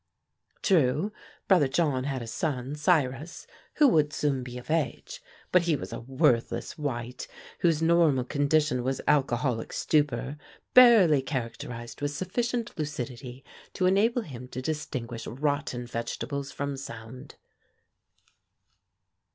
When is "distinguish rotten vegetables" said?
14.59-16.51